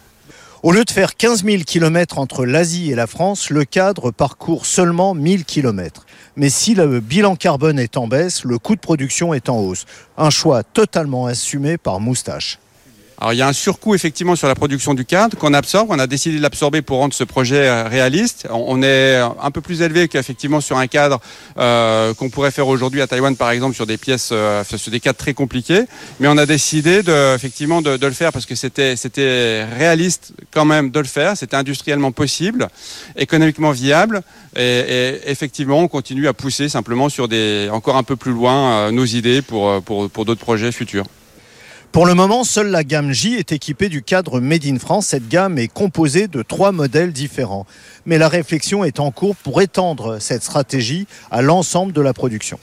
Au 0.62 0.74
lieu 0.74 0.84
de 0.84 0.92
faire 0.92 1.16
15 1.16 1.46
000 1.46 1.64
km 1.66 2.18
entre 2.20 2.46
l'Asie 2.46 2.92
et 2.92 2.96
la 2.96 3.08
France, 3.08 3.50
le 3.50 3.64
cadre 3.64 4.12
parcourt 4.12 4.66
seulement 4.66 5.14
1000 5.14 5.46
km. 5.46 6.06
Mais 6.36 6.50
si 6.50 6.76
le 6.76 7.00
bilan 7.00 7.38
carbone 7.38 7.80
est 7.80 7.96
en 7.96 8.10
baisse, 8.10 8.44
le 8.44 8.60
coût 8.60 8.76
de 8.76 8.82
production 8.82 9.34
est 9.34 9.48
en 9.48 9.58
hausse. 9.60 9.86
Un 10.18 10.30
choix 10.30 10.64
totalement 10.64 11.28
assumé 11.28 11.78
par 11.78 12.02
Moustache. 12.02 12.60
Alors 13.22 13.34
il 13.34 13.38
y 13.38 13.42
a 13.42 13.48
un 13.50 13.54
surcoût 13.54 13.96
effectivement 13.96 14.38
sur 14.38 14.48
la 14.48 14.56
production 14.56 14.94
du 14.94 15.04
cadre 15.04 15.38
qu'on 15.38 15.54
absorbe. 15.54 15.90
On 15.92 16.00
a 16.00 16.08
décidé 16.08 16.38
de 16.38 16.42
l'absorber 16.42 16.82
pour 16.82 17.00
rendre 17.00 17.14
ce 17.14 17.26
projet 17.26 17.68
euh, 17.68 17.84
réaliste. 17.84 18.48
On 18.50 18.82
est 18.82 19.18
un 19.18 19.52
peu 19.52 19.60
plus 19.60 19.82
élevé 19.82 20.08
qu'effectivement 20.08 20.62
sur 20.62 20.78
un 20.78 20.88
cadre 20.88 21.20
euh, 21.58 22.14
qu'on 22.14 22.30
pourrait 22.30 22.52
faire 22.52 22.70
aujourd'hui 22.70 23.02
à 23.02 23.08
Taïwan 23.08 23.36
par 23.36 23.52
exemple 23.52 23.76
sur 23.76 23.86
des 23.86 23.98
pièces, 23.98 24.30
euh, 24.32 24.64
sur 24.64 24.90
des 24.90 25.02
cadres 25.02 25.18
très 25.18 25.34
compliqués. 25.34 25.84
Mais 26.22 26.30
on 26.30 26.38
a 26.38 26.46
décidé 26.46 27.04
de, 27.04 27.36
effectivement 27.36 27.82
de, 27.82 27.98
de 27.98 28.08
le 28.08 28.14
faire 28.14 28.32
parce 28.32 28.46
que 28.46 28.56
c'était 28.56 28.96
c'était 28.96 29.66
réaliste 29.66 30.32
quand 30.52 30.66
même 30.66 30.90
de 30.90 31.00
le 31.00 31.06
faire. 31.06 31.36
C'était 31.36 31.58
industriellement 31.58 32.14
possible, 32.14 32.70
économiquement 33.18 33.72
viable. 33.72 34.22
Et, 34.56 34.62
et 34.62 35.30
effectivement 35.30 35.80
on 35.80 35.90
continue 35.90 36.30
à 36.30 36.34
pousser 36.34 36.70
simplement 36.70 37.10
sur 37.10 37.28
des 37.28 37.68
encore 37.70 37.98
un 37.98 38.04
peu 38.04 38.16
plus 38.16 38.32
loin 38.32 38.72
euh, 38.72 38.92
nos 38.92 39.06
idées 39.06 39.42
pour 39.42 39.70
euh, 39.70 39.82
pour, 39.82 40.10
pour 40.10 40.24
d'autres 40.24 40.40
projets 40.40 40.72
futurs. 40.72 41.06
Pour 41.92 42.06
le 42.06 42.14
moment, 42.14 42.44
seule 42.44 42.68
la 42.68 42.84
gamme 42.84 43.12
J 43.12 43.34
est 43.34 43.52
équipée 43.52 43.90
du 43.90 44.04
cadre 44.04 44.40
Made 44.40 44.66
in 44.68 44.78
France. 44.78 45.08
Cette 45.08 45.28
gamme 45.28 45.58
est 45.58 45.68
composée 45.68 46.28
de 46.28 46.44
trois 46.44 46.72
modèles 46.72 47.12
différents. 47.12 47.66
Mais 48.06 48.20
la 48.20 48.30
réflexion 48.30 48.84
est 48.84 49.00
en 49.00 49.10
cours 49.10 49.36
pour 49.36 49.60
étendre 49.60 50.20
cette 50.20 50.44
stratégie 50.44 51.08
à 51.32 51.42
l'ensemble 51.42 51.92
de 51.92 52.02
la 52.02 52.14
production. 52.14 52.60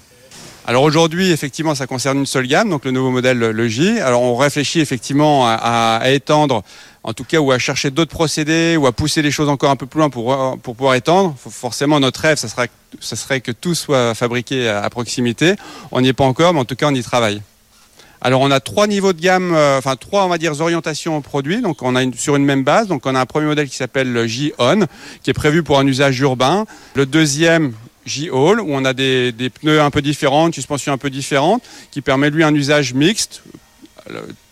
Alors 0.65 0.85
aujourd'hui, 0.85 1.33
effectivement, 1.33 1.75
ça 1.75 1.89
concerne 1.89 2.19
une 2.19 2.27
seule 2.27 2.47
gamme, 2.47 2.71
donc 2.71 2.85
le 2.85 2.93
nouveau 2.93 3.11
modèle, 3.11 3.39
le 3.39 3.69
J. 3.69 3.99
Alors 3.99 4.23
on 4.23 4.37
réfléchit 4.37 4.79
effectivement 4.79 5.45
à, 5.47 6.01
étendre 6.07 6.63
en 7.03 7.13
tout 7.13 7.25
cas, 7.25 7.39
ou 7.39 7.51
à 7.51 7.59
chercher 7.59 7.91
d'autres 7.91 8.11
procédés, 8.11 8.77
ou 8.77 8.87
à 8.87 8.93
pousser 8.93 9.23
les 9.23 9.33
choses 9.33 9.49
encore 9.49 9.71
un 9.71 9.77
peu 9.77 9.87
plus 9.87 9.99
loin 9.99 10.11
pour, 10.11 10.59
pour 10.63 10.77
pouvoir 10.77 10.95
étendre. 10.95 11.35
Forcément, 11.37 11.99
notre 11.99 12.21
rêve, 12.21 12.39
ça, 12.39 12.49
sera, 12.49 12.67
ça 13.01 13.17
serait 13.17 13.41
que 13.41 13.53
tout 13.53 13.75
soit 13.75 14.15
fabriqué 14.15 14.69
à, 14.69 14.89
proximité. 14.89 15.57
On 15.91 16.01
n'y 16.01 16.09
est 16.09 16.13
pas 16.13 16.25
encore, 16.25 16.55
mais 16.55 16.61
en 16.61 16.65
tout 16.65 16.77
cas, 16.77 16.89
on 16.89 16.95
y 16.95 17.03
travaille. 17.03 17.43
Alors 18.21 18.41
on 18.41 18.51
a 18.51 18.61
trois 18.61 18.87
niveaux 18.87 19.13
de 19.13 19.21
gamme, 19.21 19.55
euh, 19.55 19.79
enfin 19.79 19.97
trois 19.97 20.25
on 20.25 20.29
va 20.29 20.39
dire 20.39 20.59
orientations 20.61 21.21
produits. 21.21 21.61
Donc 21.61 21.83
on 21.83 21.95
a 21.97 22.03
sur 22.17 22.37
une 22.37 22.45
même 22.45 22.65
base. 22.65 22.89
Donc 22.89 23.07
on 23.07 23.15
a 23.15 23.21
un 23.21 23.27
premier 23.27 23.47
modèle 23.47 23.69
qui 23.69 23.77
s'appelle 23.77 24.13
le 24.13 24.27
J-On, 24.27 24.87
qui 25.23 25.31
est 25.31 25.35
prévu 25.35 25.63
pour 25.63 25.79
un 25.79 25.87
usage 25.87 26.19
urbain. 26.21 26.65
Le 26.95 27.07
deuxième 27.07 27.73
J-Haul, 28.05 28.61
où 28.61 28.69
on 28.71 28.85
a 28.85 28.93
des, 28.93 29.33
des, 29.33 29.51
pneus 29.51 29.81
un 29.81 29.91
peu 29.91 30.01
différents, 30.01 30.47
une 30.47 30.53
suspension 30.53 30.93
un 30.93 30.99
peu 30.99 31.11
différente, 31.11 31.63
qui 31.91 32.03
permet 32.03 32.31
lui 32.31 32.45
un 32.45 32.55
usage 32.55 32.95
mixte 32.95 33.43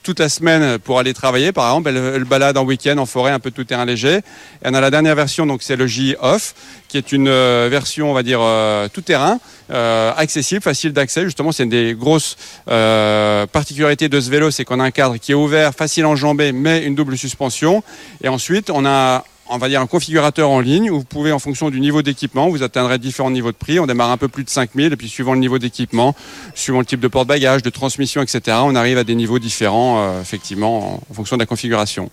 toute 0.05 0.21
la 0.21 0.29
semaine 0.29 0.79
pour 0.79 0.99
aller 0.99 1.15
travailler. 1.15 1.51
Par 1.51 1.69
exemple, 1.69 1.89
elle, 1.89 2.25
balade 2.25 2.57
en 2.57 2.65
week-end 2.65 2.99
en 2.99 3.07
forêt, 3.07 3.33
un 3.33 3.41
peu 3.41 3.51
tout 3.51 3.65
terrain 3.65 3.85
léger. 3.85 4.19
Et 4.19 4.23
on 4.67 4.75
a 4.75 4.81
la 4.81 4.91
dernière 4.91 5.17
version, 5.17 5.47
donc 5.47 5.63
c'est 5.63 5.75
le 5.75 5.87
J-Off, 5.87 6.55
qui 6.89 6.99
est 6.99 7.11
une 7.11 7.27
euh, 7.27 7.69
version, 7.71 8.11
on 8.11 8.15
va 8.15 8.23
dire, 8.23 8.39
euh, 8.41 8.87
tout 8.93 9.01
terrain, 9.01 9.41
euh, 9.73 10.13
accessible, 10.17 10.63
facile 10.63 10.93
d'accès. 10.93 11.25
Justement, 11.25 11.51
c'est 11.51 11.65
une 11.65 11.71
des 11.71 11.95
grosses 11.95 12.37
particularités 12.67 14.09
de 14.09 14.21
ce 14.21 14.31
vélo, 14.31 14.51
c'est 14.51 14.65
qu'on 14.65 14.79
a 14.79 14.85
un 14.85 14.91
cadre 14.91 15.17
qui 15.17 15.33
est 15.33 15.35
ouvert, 15.35 15.75
facile 15.75 16.05
à 16.05 16.09
enjamber, 16.09 16.53
mais 16.53 16.85
une 16.85 16.95
double 16.95 17.17
suspension. 17.19 17.83
Et 18.23 18.29
ensuite, 18.29 18.71
on 18.71 18.87
a 18.87 19.25
on 19.49 19.59
va 19.59 19.69
dire 19.69 19.81
un 19.81 19.87
configurateur 19.87 20.51
en 20.51 20.61
ligne 20.61 20.91
où 20.91 20.99
vous 20.99 21.05
pouvez, 21.05 21.33
en 21.33 21.39
fonction 21.39 21.71
du 21.71 21.81
niveau 21.81 22.03
d'équipement, 22.03 22.49
vous 22.49 22.63
atteindrez 22.63 22.99
différents 22.99 23.31
niveaux 23.31 23.53
de 23.53 23.57
prix. 23.57 23.79
On 23.79 23.87
démarre 23.87 24.11
un 24.11 24.17
peu 24.17 24.29
plus 24.29 24.45
de 24.45 24.51
5000 24.51 24.93
et 24.93 24.97
puis 24.97 25.09
suivant 25.09 25.35
le 25.35 25.41
niveau 25.41 25.59
d'équipement, 25.59 26.15
suivant 26.55 26.79
le 26.79 26.87
type 26.87 27.01
de 27.01 27.09
porte-bagages, 27.09 27.63
de 27.63 27.71
transmission, 27.71 28.23
etc., 28.23 28.59
on 28.63 28.75
arrive 28.75 28.99
à 28.99 29.05
des 29.05 29.15
niveaux 29.15 29.39
différents, 29.39 30.03
euh, 30.03 30.21
effectivement, 30.21 31.03
en 31.09 31.15
fonction 31.15 31.37
de 31.37 31.43
la 31.43 31.47
configuration. 31.47 32.11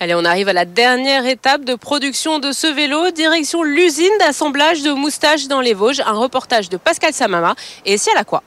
Allez, 0.00 0.14
on 0.14 0.24
arrive 0.24 0.48
à 0.48 0.52
la 0.52 0.64
dernière 0.64 1.24
étape 1.24 1.64
de 1.64 1.76
production 1.76 2.40
de 2.40 2.50
ce 2.50 2.66
vélo, 2.66 3.10
direction 3.12 3.62
l'usine 3.62 4.10
d'assemblage 4.18 4.82
de 4.82 4.90
moustaches 4.90 5.46
dans 5.46 5.60
les 5.60 5.72
Vosges. 5.72 6.00
Un 6.00 6.18
reportage 6.18 6.68
de 6.68 6.76
Pascal 6.76 7.12
Samama 7.12 7.54
et 7.86 7.96
la 8.14 8.24
quoi 8.24 8.42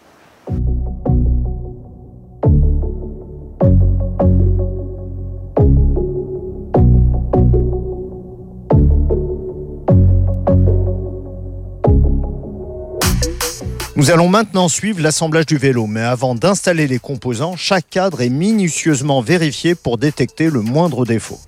Nous 13.98 14.12
allons 14.12 14.30
maintenant 14.30 14.68
suivre 14.68 15.01
l'assemblage 15.01 15.48
du 15.48 15.58
vélo, 15.58 15.88
mais 15.88 16.04
avant 16.04 16.36
d'installer 16.36 16.86
les 16.86 17.00
composants, 17.00 17.56
chaque 17.58 17.89
cadre 17.89 18.22
est 18.22 18.30
minutieusement 18.30 19.22
vérifié 19.22 19.74
pour 19.74 19.98
détecter 19.98 20.51
le 20.51 20.62
moindre 20.62 21.04
défaut. 21.04 21.39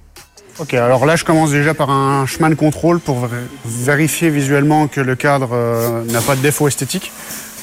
Ok, 0.57 0.73
alors 0.73 1.05
là 1.05 1.15
je 1.15 1.23
commence 1.23 1.51
déjà 1.51 1.75
par 1.75 1.91
un 1.91 2.25
chemin 2.25 2.49
de 2.49 2.55
contrôle 2.55 2.99
pour 2.99 3.29
vérifier 3.65 4.31
visuellement 4.31 4.87
que 4.87 4.99
le 4.99 5.15
cadre 5.15 5.49
euh, 5.53 6.03
n'a 6.05 6.21
pas 6.21 6.35
de 6.35 6.41
défaut 6.41 6.67
esthétique. 6.67 7.11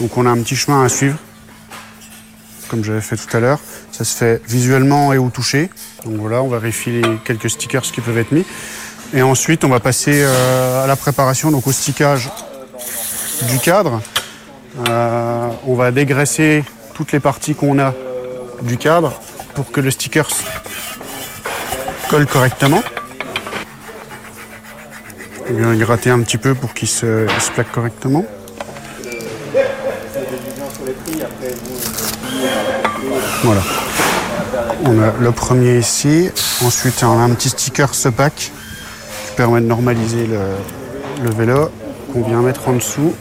Donc 0.00 0.16
on 0.16 0.24
a 0.24 0.30
un 0.30 0.38
petit 0.38 0.54
chemin 0.54 0.84
à 0.84 0.88
suivre, 0.88 1.18
comme 2.68 2.84
j'avais 2.84 3.00
fait 3.00 3.16
tout 3.16 3.36
à 3.36 3.40
l'heure. 3.40 3.58
Ça 3.90 4.04
se 4.04 4.16
fait 4.16 4.40
visuellement 4.46 5.12
et 5.12 5.18
au 5.18 5.30
toucher. 5.30 5.68
Donc 6.04 6.14
voilà, 6.14 6.44
on 6.44 6.48
vérifie 6.48 7.02
les 7.02 7.16
quelques 7.24 7.50
stickers 7.50 7.82
qui 7.82 8.00
peuvent 8.00 8.18
être 8.18 8.30
mis. 8.30 8.44
Et 9.14 9.22
ensuite 9.22 9.64
on 9.64 9.68
va 9.68 9.80
passer 9.80 10.22
euh, 10.22 10.84
à 10.84 10.86
la 10.86 10.94
préparation, 10.94 11.50
donc 11.50 11.66
au 11.66 11.72
stickage 11.72 12.30
du 13.50 13.58
cadre. 13.58 14.00
Euh, 14.78 15.48
on 15.66 15.74
va 15.74 15.90
dégraisser 15.90 16.64
toutes 16.94 17.12
les 17.12 17.20
parties 17.20 17.54
qu'on 17.54 17.78
a 17.78 17.94
du 18.62 18.76
cadre 18.76 19.18
pour 19.54 19.70
que 19.70 19.80
le 19.80 19.90
sticker 19.90 20.28
colle 22.10 22.26
correctement. 22.26 22.82
On 25.48 25.54
vient 25.54 25.74
gratter 25.76 26.10
un 26.10 26.20
petit 26.20 26.36
peu 26.36 26.54
pour 26.54 26.74
qu'il 26.74 26.88
se, 26.88 27.26
plaque 27.54 27.72
correctement. 27.72 28.24
Voilà. 33.42 33.60
On 34.84 35.00
a 35.00 35.12
le 35.20 35.32
premier 35.32 35.78
ici. 35.78 36.30
Ensuite, 36.64 37.02
on 37.02 37.18
a 37.18 37.22
un 37.22 37.30
petit 37.30 37.48
sticker 37.48 37.90
pack 38.16 38.34
qui 38.34 38.50
permet 39.36 39.60
de 39.60 39.66
normaliser 39.66 40.26
le, 40.26 40.40
le 41.22 41.30
vélo 41.30 41.70
qu'on 42.12 42.22
vient 42.22 42.42
mettre 42.42 42.68
en 42.68 42.74
dessous. 42.74 43.14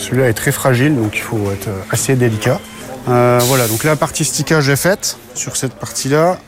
Celui-là 0.00 0.30
est 0.30 0.34
très 0.34 0.50
fragile, 0.50 0.96
donc 0.96 1.14
il 1.14 1.20
faut 1.20 1.50
être 1.52 1.68
assez 1.90 2.16
délicat. 2.16 2.58
Euh, 3.08 3.38
voilà, 3.42 3.68
donc 3.68 3.84
la 3.84 3.96
partie 3.96 4.24
stickage 4.24 4.70
est 4.70 4.76
faite 4.76 5.18
sur 5.34 5.56
cette 5.56 5.74
partie-là. 5.74 6.38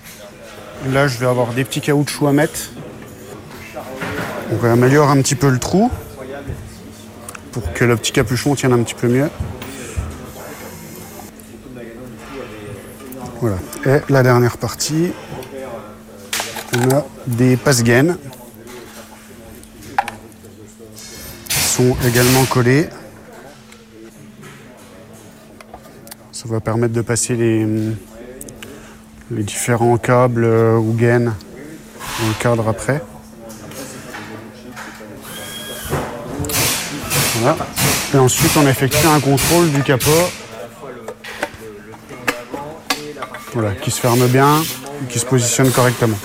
Là, 0.91 1.07
je 1.07 1.19
vais 1.19 1.27
avoir 1.27 1.53
des 1.53 1.65
petits 1.65 1.83
caoutchoucs 1.83 2.27
à 2.27 2.33
mettre. 2.33 2.71
On 4.51 4.57
va 4.57 4.73
améliorer 4.73 5.11
un 5.11 5.21
petit 5.21 5.35
peu 5.35 5.51
le 5.51 5.59
trou 5.59 5.91
pour 7.53 7.73
que 7.75 7.85
le 7.85 7.95
petit 7.97 8.13
capuchon 8.13 8.55
tienne 8.55 8.73
un 8.73 8.83
petit 8.83 8.95
peu 8.95 9.07
mieux. 9.07 9.29
Voilà. 13.41 13.57
Et 13.85 14.01
la 14.09 14.23
dernière 14.23 14.57
partie, 14.57 15.13
on 16.75 16.97
a 16.97 17.05
des 17.27 17.59
passe-gaines 17.59 18.17
qui 21.49 21.59
sont 21.59 21.95
également 22.07 22.45
collés. 22.47 22.89
Ça 26.43 26.49
va 26.49 26.59
permettre 26.59 26.93
de 26.93 27.03
passer 27.03 27.37
les, 27.37 27.65
différents 29.31 29.97
câbles 29.97 30.43
euh, 30.43 30.77
ou 30.77 30.93
gaines 30.93 31.33
dans 32.19 32.27
le 32.27 32.35
cadre 32.43 32.69
après. 32.69 33.01
Et 38.13 38.19
ensuite, 38.19 38.51
on 38.57 38.67
effectue 38.67 39.07
un 39.07 39.21
contrôle 39.21 39.71
du 39.71 39.85
capot. 39.85 40.11
Voilà, 43.53 43.77
qui 43.77 43.93
se 43.93 44.01
ferme 44.01 44.27
bien, 44.27 44.65
qui 45.09 45.21
se 45.21 45.27
positionne 45.27 45.71
correctement. 45.71 46.19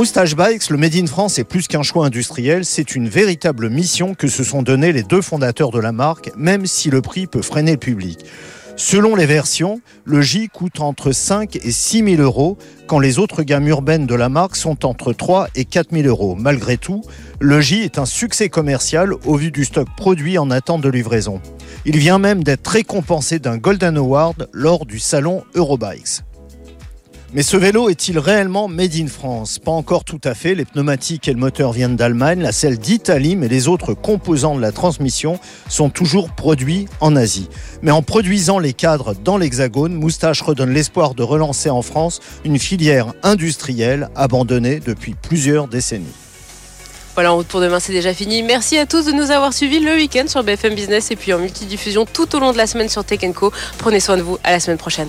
Moustache 0.00 0.34
Bikes, 0.34 0.70
le 0.70 0.78
Made 0.78 0.96
in 0.96 1.04
France 1.04 1.38
est 1.38 1.44
plus 1.44 1.68
qu'un 1.68 1.82
choix 1.82 2.06
industriel, 2.06 2.64
c'est 2.64 2.94
une 2.94 3.06
véritable 3.06 3.68
mission 3.68 4.14
que 4.14 4.28
se 4.28 4.42
sont 4.42 4.62
données 4.62 4.92
les 4.92 5.02
deux 5.02 5.20
fondateurs 5.20 5.70
de 5.72 5.78
la 5.78 5.92
marque, 5.92 6.32
même 6.38 6.64
si 6.64 6.88
le 6.88 7.02
prix 7.02 7.26
peut 7.26 7.42
freiner 7.42 7.72
le 7.72 7.76
public. 7.76 8.24
Selon 8.76 9.14
les 9.14 9.26
versions, 9.26 9.82
le 10.06 10.22
J 10.22 10.48
coûte 10.48 10.80
entre 10.80 11.12
5 11.12 11.56
et 11.56 11.70
6 11.70 12.16
000 12.16 12.22
euros, 12.22 12.56
quand 12.86 12.98
les 12.98 13.18
autres 13.18 13.42
gammes 13.42 13.68
urbaines 13.68 14.06
de 14.06 14.14
la 14.14 14.30
marque 14.30 14.56
sont 14.56 14.86
entre 14.86 15.12
3 15.12 15.48
et 15.54 15.66
4 15.66 15.90
000 15.92 16.08
euros. 16.08 16.34
Malgré 16.34 16.78
tout, 16.78 17.02
le 17.38 17.60
J 17.60 17.82
est 17.82 17.98
un 17.98 18.06
succès 18.06 18.48
commercial 18.48 19.12
au 19.26 19.34
vu 19.34 19.50
du 19.50 19.66
stock 19.66 19.88
produit 19.98 20.38
en 20.38 20.50
attente 20.50 20.80
de 20.80 20.88
livraison. 20.88 21.42
Il 21.84 21.98
vient 21.98 22.18
même 22.18 22.42
d'être 22.42 22.68
récompensé 22.68 23.38
d'un 23.38 23.58
Golden 23.58 23.98
Award 23.98 24.48
lors 24.54 24.86
du 24.86 24.98
salon 24.98 25.44
Eurobikes. 25.54 26.22
Mais 27.32 27.44
ce 27.44 27.56
vélo 27.56 27.88
est-il 27.88 28.18
réellement 28.18 28.66
made 28.66 28.96
in 28.96 29.06
France? 29.06 29.60
Pas 29.60 29.70
encore 29.70 30.02
tout 30.02 30.20
à 30.24 30.34
fait. 30.34 30.56
Les 30.56 30.64
pneumatiques 30.64 31.28
et 31.28 31.32
le 31.32 31.38
moteur 31.38 31.70
viennent 31.70 31.94
d'Allemagne, 31.94 32.40
la 32.40 32.50
selle 32.50 32.76
d'Italie, 32.76 33.36
mais 33.36 33.46
les 33.46 33.68
autres 33.68 33.94
composants 33.94 34.56
de 34.56 34.60
la 34.60 34.72
transmission 34.72 35.38
sont 35.68 35.90
toujours 35.90 36.30
produits 36.30 36.86
en 37.00 37.14
Asie. 37.14 37.48
Mais 37.82 37.92
en 37.92 38.02
produisant 38.02 38.58
les 38.58 38.72
cadres 38.72 39.14
dans 39.14 39.38
l'Hexagone, 39.38 39.94
Moustache 39.94 40.42
redonne 40.42 40.74
l'espoir 40.74 41.14
de 41.14 41.22
relancer 41.22 41.70
en 41.70 41.82
France 41.82 42.18
une 42.44 42.58
filière 42.58 43.14
industrielle 43.22 44.08
abandonnée 44.16 44.80
depuis 44.80 45.14
plusieurs 45.14 45.68
décennies. 45.68 46.06
Voilà, 47.14 47.32
en 47.32 47.36
route 47.36 47.46
pour 47.46 47.60
demain, 47.60 47.78
c'est 47.78 47.92
déjà 47.92 48.12
fini. 48.12 48.42
Merci 48.42 48.76
à 48.76 48.86
tous 48.86 49.06
de 49.06 49.12
nous 49.12 49.30
avoir 49.30 49.52
suivis 49.52 49.78
le 49.78 49.94
week-end 49.94 50.24
sur 50.26 50.42
BFM 50.42 50.74
Business 50.74 51.12
et 51.12 51.16
puis 51.16 51.32
en 51.32 51.38
multidiffusion 51.38 52.06
tout 52.12 52.34
au 52.34 52.40
long 52.40 52.50
de 52.50 52.56
la 52.56 52.66
semaine 52.66 52.88
sur 52.88 53.04
Tech 53.04 53.20
Co. 53.36 53.52
Prenez 53.78 54.00
soin 54.00 54.16
de 54.16 54.22
vous. 54.22 54.36
À 54.42 54.50
la 54.50 54.58
semaine 54.58 54.78
prochaine. 54.78 55.08